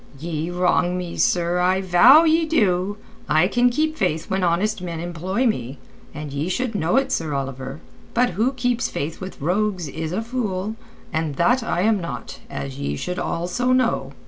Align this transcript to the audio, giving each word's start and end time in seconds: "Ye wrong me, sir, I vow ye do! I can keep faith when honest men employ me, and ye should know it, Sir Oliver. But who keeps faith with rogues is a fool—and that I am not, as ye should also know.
"Ye 0.19 0.49
wrong 0.49 0.97
me, 0.97 1.15
sir, 1.15 1.59
I 1.59 1.79
vow 1.79 2.23
ye 2.23 2.45
do! 2.45 2.97
I 3.29 3.47
can 3.47 3.69
keep 3.69 3.95
faith 3.95 4.31
when 4.31 4.43
honest 4.43 4.81
men 4.81 4.99
employ 4.99 5.45
me, 5.45 5.77
and 6.11 6.33
ye 6.33 6.49
should 6.49 6.73
know 6.73 6.95
it, 6.97 7.11
Sir 7.11 7.35
Oliver. 7.35 7.81
But 8.15 8.31
who 8.31 8.51
keeps 8.53 8.89
faith 8.89 9.21
with 9.21 9.39
rogues 9.39 9.87
is 9.87 10.11
a 10.11 10.23
fool—and 10.23 11.35
that 11.35 11.61
I 11.61 11.81
am 11.81 12.01
not, 12.01 12.39
as 12.49 12.79
ye 12.79 12.95
should 12.95 13.19
also 13.19 13.73
know. 13.73 14.13